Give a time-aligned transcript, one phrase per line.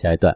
[0.00, 0.34] 下一段，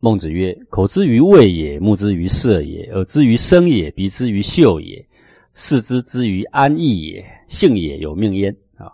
[0.00, 5.06] 孟子曰：“口之于味也，目之于色也，耳之于声也，鼻之于嗅也，
[5.54, 8.90] 视之之于安逸也，性也有命焉。”啊，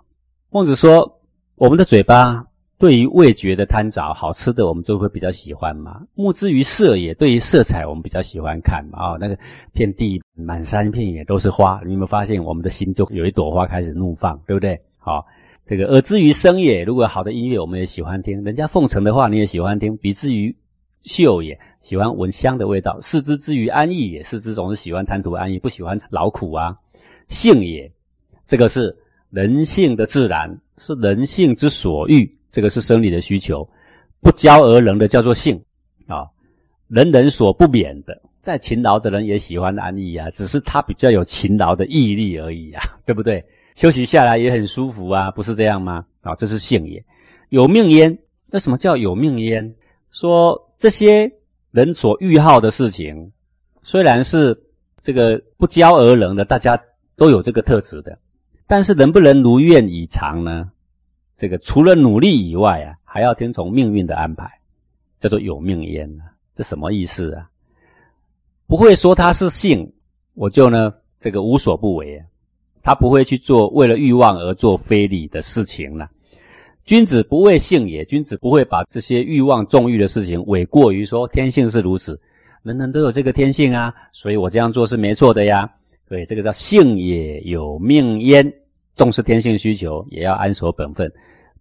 [0.51, 1.21] 孟子说，
[1.55, 2.45] 我们的嘴巴。
[2.79, 6.01] 对于味觉的贪着，好吃的我们就会比较喜欢嘛。
[6.15, 8.99] 目之于色也，对于色彩我们比较喜欢看嘛。
[9.13, 9.39] 哦，那个
[9.71, 14.81] 遍地满山遍野都是花，你有没有发现我们的心就有一朵花开始怒放，对不对？
[14.97, 15.27] 好，
[15.71, 19.97] 这个耳之于声也，如果好的音乐我们也喜欢听，人家奉承的话你也喜欢听。
[19.99, 20.53] 鼻之于
[21.03, 22.99] 嗅也，喜欢闻香的味道。
[23.01, 26.77] 四肢之于安逸也，四肢总是喜欢贪图安逸，不喜欢劳苦啊。
[27.29, 27.89] 性也，
[28.47, 28.93] 这个是
[29.31, 32.29] 人性的自然，是人性之所欲。
[32.51, 33.65] 这个是生理的需求，
[34.21, 35.55] 不教而能的叫做性
[36.09, 36.27] 啊，
[36.89, 38.21] 人人所不免的。
[38.41, 43.45] 再勤劳的人也喜欢安逸啊，只是他比较有勤劳的毅力而已啊，对不对？
[43.81, 46.05] 休息下来也很舒服啊，不是这样吗？
[46.21, 47.03] 啊，这是性也。
[47.49, 48.19] 有命焉，
[48.51, 49.75] 那什么叫有命焉？
[50.11, 51.33] 说这些
[51.71, 53.33] 人所欲好的事情，
[53.83, 54.55] 虽然是
[55.01, 56.79] 这个不教而能的，大家
[57.17, 58.19] 都有这个特质的，
[58.67, 60.71] 但是能不能如愿以偿呢？
[61.39, 64.47] 这个除了努力以外啊，还要听从命运的安排，
[65.19, 66.29] 叫做有命焉啊。
[66.55, 67.49] 这什么意思啊？
[68.67, 69.91] 不会说他是性，
[70.35, 72.27] 我就呢这个无所不为啊。
[72.83, 76.09] 他不会去做为了欲望而做非礼的事情了。
[76.85, 82.19] 君子不为性也，君子不会把这些欲望纵欲的事情委过于说天性是如此，
[82.63, 85.71] 人人都有这个天性啊，所以我这样做是没错的呀。
[86.09, 88.53] 对，这个叫性也有命焉，
[88.97, 91.13] 重视天性需求，也要安守本分。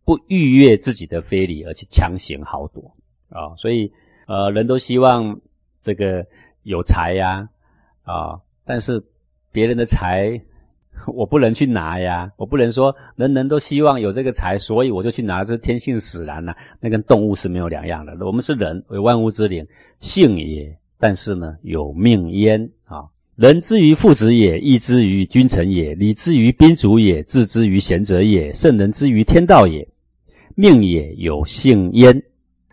[0.03, 2.81] 不逾越自己的非礼而去强行豪夺
[3.29, 3.91] 啊，所以
[4.25, 5.39] 呃，人都希望
[5.79, 6.25] 这个
[6.63, 7.47] 有财呀
[8.01, 8.99] 啊，但是
[9.51, 10.41] 别人的财
[11.07, 18.13] 我不能去拿呀，我不能说人人都希望有这个财，所以我就去拿，这天性使然呐，那跟动物是没有两样的。
[18.25, 19.65] 我们是人，为万物之灵，
[19.99, 23.03] 性也，但是呢，有命焉啊。
[23.35, 29.87] 人之于父子也，义之于君臣也，礼之于宾主也，智之于贤者也，圣人之于天道也。
[30.55, 32.21] 命也有性焉，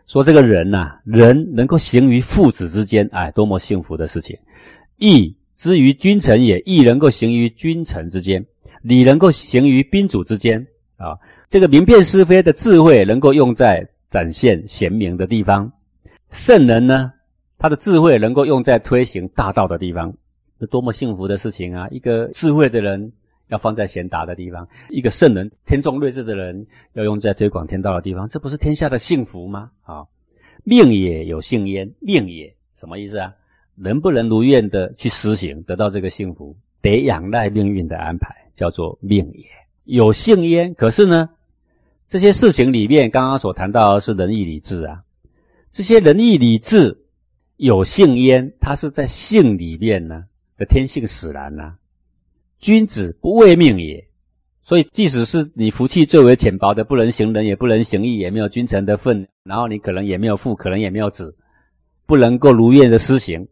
[0.09, 4.37] 说这个人呐，人能够行于父子之间，哎，多么幸福的事情！
[4.99, 8.45] 义之于君臣也，亦能够行于君臣之间，
[8.83, 10.65] 礼能够行于宾主之间
[10.97, 11.19] 啊。
[11.49, 15.73] 这个明辨是非的智慧能够用在展现贤明的地方，
[16.31, 17.13] 圣人呢，
[17.59, 20.15] 他的智慧能够用在推行大道的地方，
[20.61, 21.89] 这多么幸福的事情啊！
[21.91, 23.13] 一个智慧的人。
[23.49, 29.71] 要放在贤达的地方，一个圣人、天纵睿智的人，要用在推广天道的地方，这不是天下的幸福吗？
[29.85, 30.05] 啊，
[30.65, 33.33] 命也有幸焉，命也什么意思啊？
[33.77, 39.45] 能不能如愿的去实行，得到这个幸福，得仰赖命运的安排，叫做命也
[39.85, 40.75] 有幸焉。
[40.75, 41.29] 可是呢，
[42.09, 45.03] 这些事情里面，刚刚所谈到的是仁义礼智啊，
[45.71, 46.97] 这些仁义礼智
[47.57, 50.25] 有幸焉，它是在性里面呢
[50.57, 51.75] 的天性使然呐。
[52.59, 54.03] 君子不为命也，
[54.63, 61.37] 所以即使是你福气最为浅薄的，不能行仁，也不能行义，也没有君臣的份，然后你可能也没有父，可能也没有子，
[62.07, 63.47] 不能够如愿的施行。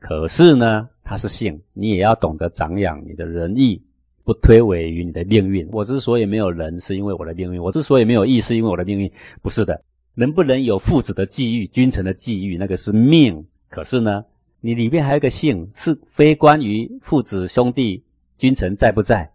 [0.00, 3.80] 可是呢，他是性，你也要懂得长养你的仁义，
[4.24, 5.68] 不推诿于你的命运。
[5.70, 9.12] 我之所以没有仁，是因为我的命运；我之所以没有义，是因为我的命运。
[9.42, 9.80] 不是的，
[10.14, 13.44] 能不能有父子的际遇，君臣的际遇，那个是命。
[13.68, 14.24] 可是呢，
[14.60, 18.02] 你里面还有个性，是非关于父子兄弟。
[18.36, 19.30] 君臣在不在，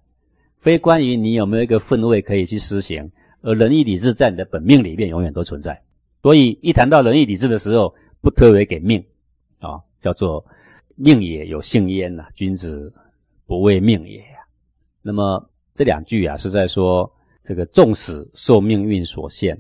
[0.58, 3.08] 非关于你有没有一个分位可以去施行，
[3.44, 5.80] 而仁义礼智在你的本命里面永远都存在。
[6.24, 9.06] 所以一谈到仁义礼智的时候，不推诿给命，
[9.66, 10.46] 啊，叫做
[10.96, 12.28] 命也有性焉呐。
[12.36, 12.94] 君子
[13.46, 14.46] 不为命也呀。
[15.02, 15.44] 那么
[15.74, 17.12] 这两句啊，是在说
[17.44, 19.58] 这个纵使受命运所限，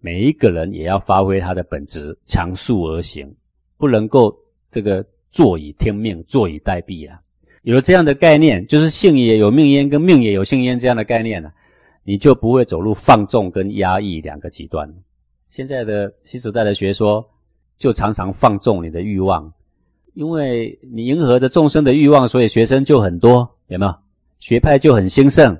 [0.00, 3.34] 每一个人也要发挥他的本职，强速而行，
[3.76, 4.36] 不能够
[4.70, 7.20] 这个坐以听命，坐以待毙啊。
[7.62, 11.50] 有了这样的概念，就是性也有命焉，跟命也有性焉这样的概念呢，
[12.04, 14.88] 你就不会走入放纵跟压抑两个极端。
[15.48, 17.28] 现在的新时代的学说，
[17.78, 19.52] 就常常放纵你的欲望，
[20.14, 23.94] 因为你迎合着众生的欲望，所以学生就很多，有没有？
[24.38, 25.56] 学派就很兴盛。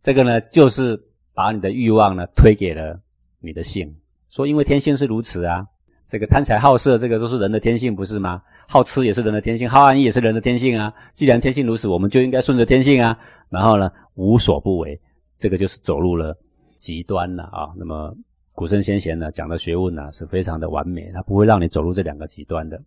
[0.00, 0.98] 这个呢，就是
[1.34, 2.98] 把你的欲望呢推给了
[3.40, 3.94] 你的性，
[4.30, 5.66] 说因为天性是如此啊，
[6.06, 8.42] 这个贪财好色，这个都是人的天性，不是吗？
[8.66, 10.92] 好吃也是人的天性，好安逸也是人的天性啊。
[11.14, 13.18] 既然天性如此，我们就应该顺着天性啊。
[13.48, 15.00] 然后呢，无所不为，
[15.38, 16.36] 这个就是走入了
[16.76, 17.70] 极端了啊。
[17.76, 18.14] 那么
[18.58, 22.82] 古圣先贤呢讲的学问呢是非常的完美，他不会让你走入这两个极端的。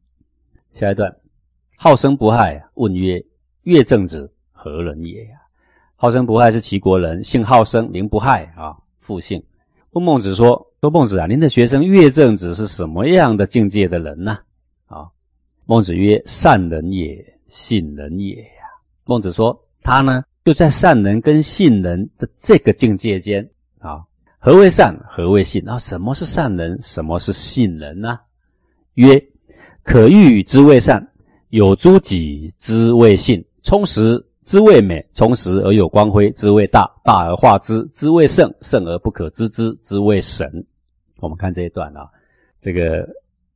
[0.74, 1.16] 下一段，
[1.78, 3.24] 好生不害，问曰：
[3.64, 5.38] 乐正子何人也呀？
[5.96, 9.42] 好生不害是齐国人，姓好生，名不害啊，复姓。
[9.92, 14.38] 问孟子说：说孟子啊，您的学生乐正子是什么样的境界的人呢？
[14.88, 15.08] 啊，
[15.66, 18.68] 孟子曰：善人也，信人也呀。
[19.06, 23.50] 孟子说他呢就在善人跟信人的这个境界间。
[24.44, 25.00] 何为善？
[25.08, 25.62] 何为信？
[25.64, 26.76] 那，什么是善人？
[26.82, 28.18] 什么是信人呢？
[28.96, 29.24] 曰：
[29.84, 31.08] 可欲之谓善，
[31.50, 40.52] 有诸己之谓信，充实之谓美，充实而有光辉之谓大，大而化之之谓圣，圣而不可知之之谓神。
[41.20, 42.10] 我们看这一段啊，
[42.60, 43.08] 这个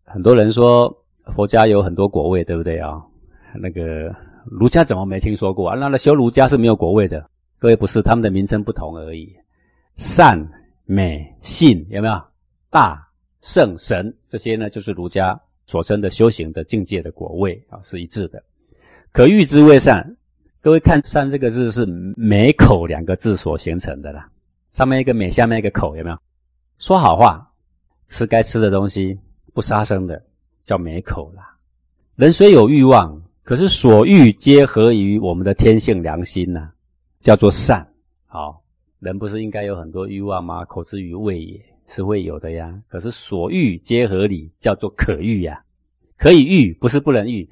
[0.04, 0.96] 很多人说
[1.36, 3.02] 佛家有很多果位，对不对啊？
[3.60, 5.76] 那个儒家怎么没听说过啊？
[5.76, 7.28] 那那修儒家是没有果位的，
[7.58, 9.36] 各位不是，他们的名称不同而已。
[9.98, 10.38] 善、
[10.86, 12.22] 美、信有没有？
[12.70, 13.06] 大、
[13.42, 18.44] 圣、神这些呢，就是儒家所称的修行的境界的果位啊，是一致的。
[19.12, 20.06] 可欲之谓善，
[20.62, 21.86] 各位看“善”这个字是
[22.18, 24.30] “美口”两个字所形成的啦，
[24.72, 26.18] 上面一个“美”，下面一个“口”，有没有？
[26.78, 27.52] 说好话。
[28.08, 29.20] 吃该吃的东西，
[29.52, 30.22] 不杀生的，
[30.64, 31.58] 叫美口啦。
[32.16, 36.70] 人虽有欲望，可是所欲皆合于我们的天性良心呐，
[37.22, 37.84] 叫做善。
[38.28, 38.62] 好，
[39.00, 40.65] 人不是应该有很多欲望吗？
[40.65, 42.74] 口之于味也是会有的呀。
[42.88, 45.62] 可是所欲皆合理，叫做可欲呀。
[46.18, 47.47] 可以欲，不是不能欲。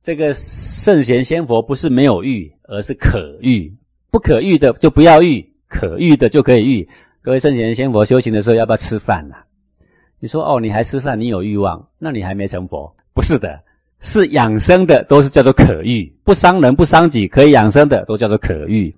[0.00, 3.72] 这个圣贤仙佛不是没有欲，而是可欲。
[4.10, 6.88] 不可欲的就不要欲，可欲的就可以欲。
[7.20, 9.36] 各位圣贤仙佛修行的时候，要不要吃饭呐？
[10.18, 11.20] 你说哦，你还吃饭？
[11.20, 12.92] 你有欲望，那你还没成佛？
[13.12, 13.60] 不是的，
[14.00, 18.94] 是养生的，都是叫做可欲，不伤人不伤己，可以养生的，都叫做可欲。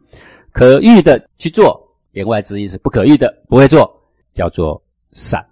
[0.53, 1.81] 可欲的去做，
[2.13, 3.91] 言外之意是不可欲的不会做，
[4.33, 4.81] 叫做
[5.13, 5.45] 善。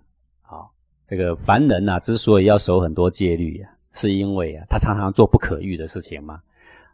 [0.43, 0.71] 好，
[1.09, 6.41] 这个凡人呐，之所以要守很多戒律啊，是因为啊，他常常做不可欲的事情嘛。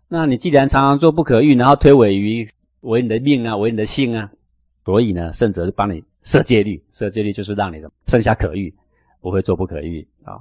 [0.09, 2.47] 那你既然常常做不可欲，然后推诿于
[2.81, 4.31] 为你的命啊，为你的性啊，
[4.85, 6.03] 所以呢，圣者是帮你。
[6.23, 8.75] 设戒律，设戒律就是让你的剩下可欲，
[9.21, 10.41] 不会做不可欲啊。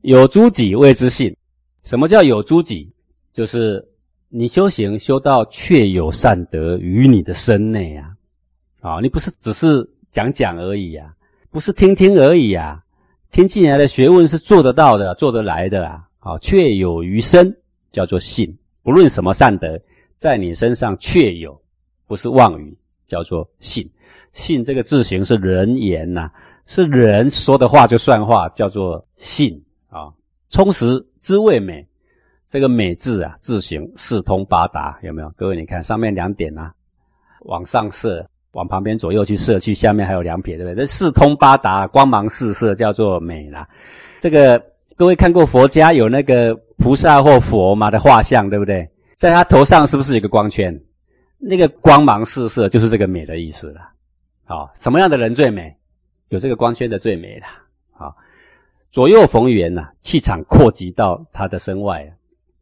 [0.00, 1.36] 有诸己谓之信。
[1.84, 2.90] 什么叫有诸己？
[3.30, 3.86] 就是
[4.30, 8.10] 你修行修到确有善德于你的身内啊。
[8.80, 11.12] 啊，你不是只是讲讲而已啊，
[11.50, 12.82] 不是听听而已啊。
[13.30, 16.04] 听进来的学问是做得到的，做得来的啊。
[16.20, 17.54] 啊，确有于身，
[17.90, 18.54] 叫做信。
[18.82, 19.80] 不论什么善德，
[20.16, 21.58] 在你身上确有，
[22.06, 22.76] 不是妄语，
[23.06, 23.88] 叫做信。
[24.32, 26.30] 信这个字形是人言呐，
[26.66, 30.12] 是人说的话就算话，叫做信啊。
[30.50, 31.86] 充实滋味美，
[32.48, 35.28] 这个美字啊，字形四通八达，有没有？
[35.36, 36.72] 各位你看上面两点呐，
[37.40, 40.76] 往上射，往旁边左右去射去，下面还有两撇，对不对？
[40.76, 43.68] 这四通八达，光芒四射，叫做美啦。
[44.18, 44.62] 这个
[44.96, 48.88] 各位看过佛家有那个菩萨或佛嘛的画像，对不对？
[49.16, 50.74] 在他头上是不是有个光圈？
[51.38, 53.80] 那个光芒四射就是这个美的意思了。
[54.46, 55.76] 好，什么样的人最美？
[56.30, 57.46] 有这个光圈的最美了。
[57.92, 58.16] 好，
[58.90, 62.10] 左右逢源呐，气场扩及到他的身外，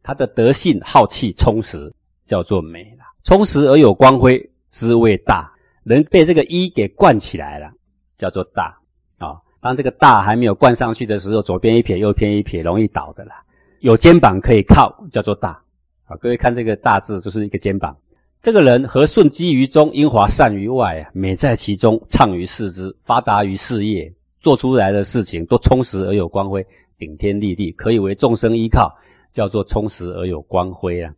[0.07, 1.93] 他的德性浩气充实，
[2.25, 2.95] 叫做美。
[3.25, 5.51] 充实而有光辉，滋味大。
[5.83, 7.69] 人被这个一给灌起来了，
[8.17, 8.73] 叫做大。
[9.17, 13.43] 啊，当这个大还没有灌上去的时候，左边一撇，右边一撇，容易倒的啦。
[13.81, 15.61] 有肩膀可以靠，叫做大。
[16.05, 17.93] 好，各位看这个大字，就是一个肩膀。
[18.41, 24.09] 这个人和顺基于中，英华善于外啊，美在其中，畅于四肢，发达于事业，
[24.39, 26.65] 做出来的事情都充实而有光辉，
[26.97, 28.89] 顶天立地，可以为众生依靠，
[29.37, 31.13] 叫做充实而有光辉啊。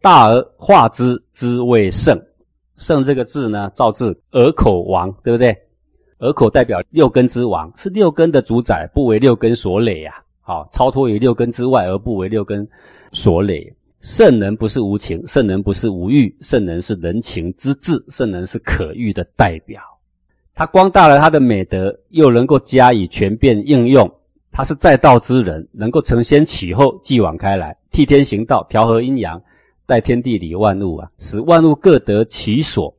[0.00, 2.18] 大而化之之谓圣，
[2.76, 5.54] 圣这个字呢，造字耳口王，对不对？
[6.20, 10.14] 耳口代表六根之王，是六根的主宰，不为六根所累啊。
[10.40, 12.66] 好，超脱于六根之外，而不为六根
[13.12, 13.70] 所累。
[14.00, 19.82] 圣人不是无情，圣人不是无欲，圣人是人情之至，圣人是可欲的代表。
[20.54, 24.10] 他光大了他的美德，又能够加以全变应用。
[24.58, 29.40] 他是在道之人，能够承先启后，继往开来，替天行道，调和阴阳，
[29.86, 32.92] 待天地理万物啊，使万物各得其所，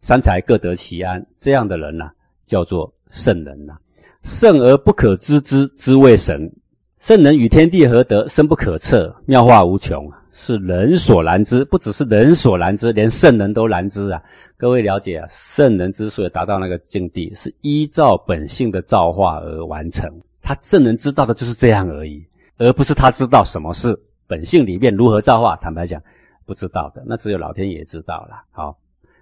[0.00, 1.22] 三才各得其安。
[1.36, 2.10] 这样的人呐，
[2.46, 3.74] 叫做圣人呐。
[4.22, 6.50] 圣而不可知之，之谓神。
[6.98, 10.10] 圣人与天地合德，深不可测，妙化无穷。
[10.30, 14.22] 是人所难知，不只是人所难知，连圣人都难知啊！
[14.56, 20.10] 各位了解啊，圣人之所以达到那个境地，是依照本性的造化而完成。
[20.42, 22.22] 他圣人知道的就是这样而已，
[22.58, 25.56] 而不是他知道什么是本性里面如何造化。
[25.56, 26.02] 坦白讲，
[26.44, 28.42] 不知道的，那只有老天爷知道了。
[28.50, 28.76] 好，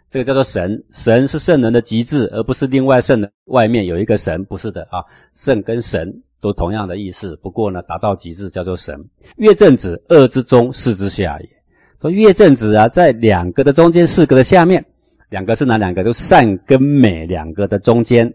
[0.09, 6.23] 这个叫做神，神是圣人的极致，而不是另外圣人外面有一个神，不是的啊，圣跟神。
[6.43, 8.99] 都同样的意思，不过呢，达到极致叫做神。
[9.37, 11.49] 月正子，二之中，四之下也。
[12.01, 14.83] 说月正子啊，在两个的中间，四个的下面。
[15.29, 16.03] 两个是哪两个？
[16.03, 18.33] 就善跟美两个的中间。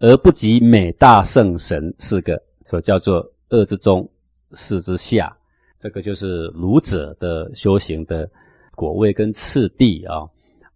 [0.00, 4.08] 而不及美大圣神四个，所叫做二之中，
[4.52, 5.36] 四之下。
[5.76, 8.28] 这个就是儒者的修行的
[8.74, 10.26] 果位跟次第啊。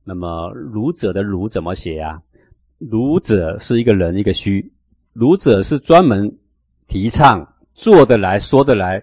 [0.05, 2.21] 那么儒者的儒怎么写啊？
[2.79, 4.73] 儒者是一个人一个虚，
[5.13, 6.33] 儒者是专门
[6.89, 9.01] 提倡做得来说得来，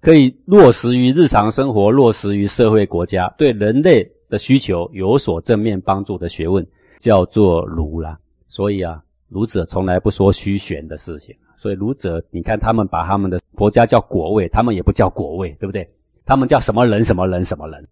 [0.00, 6.66] 可以落实于日常生活，落实于社会国家，对人类的需求有所正面帮助的学问，
[6.98, 8.18] 叫做儒啦。
[8.48, 9.02] 所以啊。
[9.28, 15.88] 儒者从来不说虚玄的事情，所以儒者，你看他们把他们的国家叫国位，他们也不叫国位，对不对？
[16.24, 17.04] 他们叫什么人？
[17.04, 17.44] 什么人？
[17.44, 17.86] 什么人？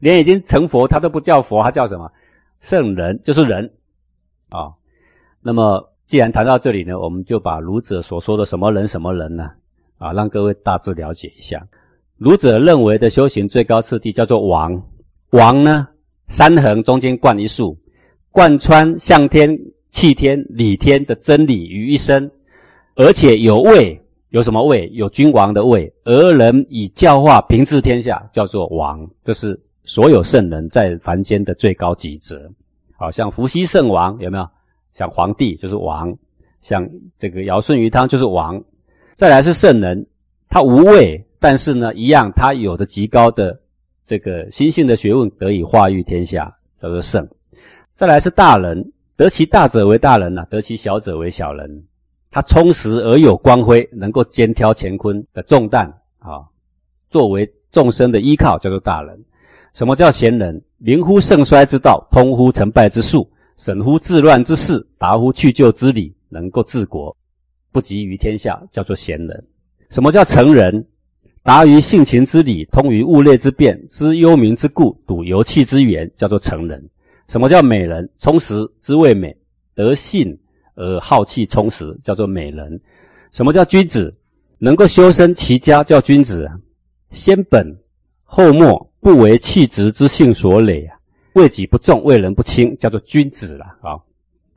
[0.00, 2.10] 连已经成佛，他都不叫佛，他叫什么？
[2.60, 3.70] 圣人，就是人
[4.50, 4.72] 啊。
[5.40, 8.86] 那么，既然谈到这里呢，我们就把儒者所说的什么人？
[8.86, 9.50] 什么人呢？
[9.96, 11.66] 啊，让各位大致了解一下。
[12.18, 14.82] 儒者认为的修行最高次第叫做王。
[15.30, 15.88] 王呢，
[16.28, 17.74] 三横中间贯一竖，
[18.30, 19.58] 贯穿向天。
[19.94, 22.28] 弃天理天的真理于一身，
[22.96, 23.96] 而且有位，
[24.30, 24.90] 有什么位？
[24.92, 29.08] 有君王的位，而人以教化平治天下，叫做王。
[29.22, 32.50] 这是所有圣人在凡间的最高极责。
[32.96, 34.44] 好像伏羲圣王有没有？
[34.94, 36.12] 像皇帝就是王，
[36.60, 36.84] 像
[37.16, 38.60] 这个尧舜禹汤就是王。
[39.14, 40.04] 再来是圣人，
[40.48, 43.56] 他无位，但是呢，一样他有的极高的
[44.02, 47.24] 这个心性的学问得以化育天下，叫做圣。
[47.92, 48.84] 再来是大人。
[49.16, 51.84] 得其大者为大人呐，得其小者为小人。
[52.30, 55.86] 他充实而有光辉，能够肩挑乾坤的重担
[56.18, 56.42] 啊，
[57.08, 59.16] 作为众生的依靠，叫做大人。
[59.72, 60.60] 什么叫贤人？
[60.78, 67.16] 明乎盛衰之道，通乎成败之术，审乎治乱之事，达乎去就之理，能够治国，
[67.70, 69.46] 不及于天下，叫做贤人。
[69.90, 70.84] 什么叫成人？
[71.44, 76.82] 达于性情之理，通于物类之变，知幽冥之故，睹游气之源，叫做成人。
[77.28, 78.08] 什么叫美人？
[78.18, 79.34] 充实之谓美，
[79.74, 80.38] 得性
[80.74, 82.80] 而好气充实，叫做美人。
[83.32, 84.14] 什么叫君子？
[84.58, 86.50] 能够修身齐家，叫君子。
[87.10, 87.66] 先本
[88.22, 90.96] 后末，不为气直之性所累啊，
[91.34, 93.98] 为己不重，为人不轻，叫做君子了啊。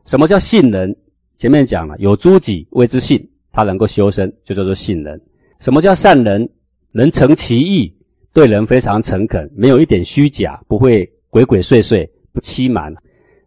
[0.05, 0.95] 什么叫信人？
[1.37, 5.21] 前面讲了，有诸己谓之信，他能够修身，就叫做信人。
[5.59, 6.47] 什么叫善人？
[6.91, 7.93] 能成其意，
[8.33, 12.09] 对人非常诚恳，没有一点虚假，不会鬼鬼祟祟。
[12.37, 12.93] 不欺瞒，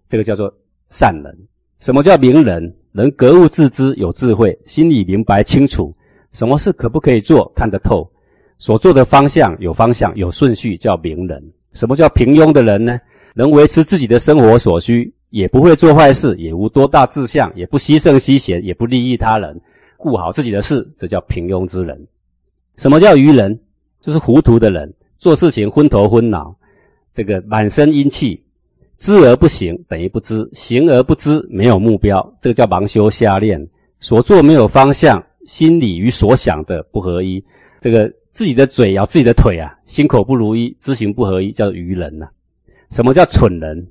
[0.08, 0.52] 这个叫做
[0.88, 1.32] 善人。
[1.78, 2.74] 什么叫明人？
[2.90, 5.94] 能格物致知，有智慧，心里明白清楚，
[6.32, 8.10] 什么事可不可以做，看得透，
[8.58, 11.40] 所做的方向有方向，有顺序，叫明人。
[11.72, 12.98] 什么叫平庸的人呢？
[13.32, 19.56] 能维持自己的生活所需，也不会做坏事，也无多大志向，也不牺牲牺贤，也不利益他人，
[19.96, 21.96] 顾好自己的事，这叫平庸之人。
[22.74, 23.56] 什么叫愚人？
[24.00, 26.52] 就是糊涂的人，做事情昏头昏脑，
[27.14, 28.44] 这个满身阴气。
[29.00, 33.58] 知而不行等于不知，行而不知没有目标，这个叫盲修瞎练，
[33.98, 37.42] 所做没有方向，心里与所想的不合一，
[37.80, 42.28] 这个自己的嘴咬自己的腿啊，心口不如一，知行不合一，叫愚人呐。
[42.90, 43.84] 什么叫蠢人？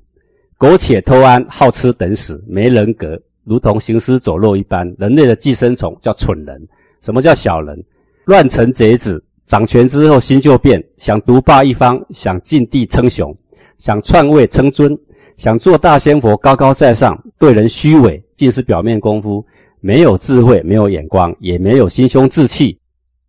[0.56, 6.68] 苟且偷安，好吃等死，没人格，如同行尸走肉一般，人类的寄生虫叫蠢人。
[7.02, 7.82] 什么叫小人？
[8.26, 13.36] 乱臣贼子，掌权之后心就变，想独霸一方，想尽地称雄。
[13.80, 14.96] 想篡位称尊，
[15.38, 19.44] 想做大仙佛高高在上，对人虚伪，尽是表面功夫，
[19.80, 22.78] 没有智慧，没有眼光，也没有心胸志气，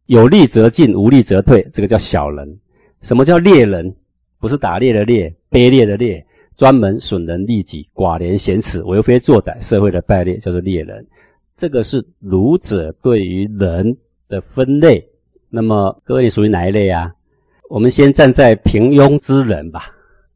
[0.08, 2.60] 有利则进，无利则退，这个叫小人。
[3.02, 3.96] 什么叫猎人？
[4.40, 6.24] 不是打猎的猎，卑劣的猎，
[6.58, 11.06] 专门损人利己，寡廉鲜耻，为非作歹，社会的败劣，叫做猎人。
[11.56, 13.96] 这个是儒者对于人
[14.28, 15.02] 的分类。
[15.50, 17.10] 那么各位，属于哪一类啊？
[17.70, 19.90] 我们先站在平庸之人吧。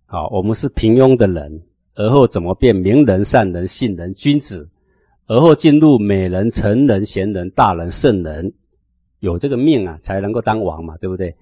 [0.08, 1.62] 好，我们是平庸的人，
[1.96, 4.68] 而后怎么变明人、善人、信人、君子，
[5.26, 8.52] 而后进入美人、成人、贤人、大人、圣人，
[9.20, 11.36] 有这个命啊，才能够当王嘛，对不对？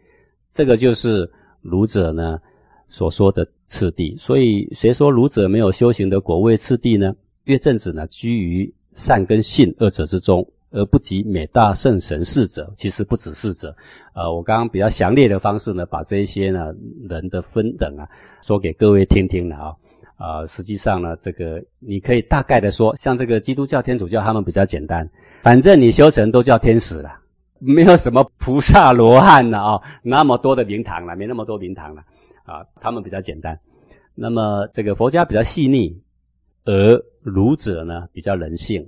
[0.50, 1.30] 这个就是
[1.62, 2.40] 儒者呢
[2.88, 4.16] 所说的次第。
[4.16, 7.14] 所以，谁说儒者没有修行的果位次第呢？
[7.44, 10.48] 岳正子呢，居于善跟信二者之中。
[10.74, 13.74] 而不及美大圣神四者，其实不止四者。
[14.14, 16.74] 呃，我刚刚比较详列的方式呢，把这一些呢
[17.08, 18.06] 人的分等啊，
[18.42, 19.74] 说给各位听听了啊。
[20.16, 25.10] 啊，实际上呢，这个你可以大概的说，像这个基督教、天主教，他们比较简单，
[25.42, 27.10] 反正你修成都叫天使了，
[27.60, 32.02] 没有什么菩萨罗汉了啊，那么多的灵堂了，没那么多灵堂了
[32.46, 33.60] 啊，他们比较简单。
[34.16, 35.96] 那么这个佛家比较细腻，
[36.66, 38.88] 而儒者呢比较人性。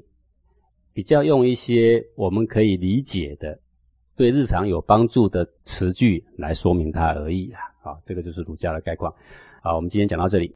[0.95, 3.59] 比较用一些我们可以理解的、
[4.15, 7.59] 对日常有帮助的词句来说明它而已啦。
[7.83, 9.13] 啊，这个就是儒家的概况。
[9.61, 10.55] 好，我们今天讲到这里。